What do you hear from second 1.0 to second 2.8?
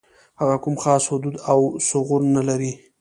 حدود او ثغور نه لري.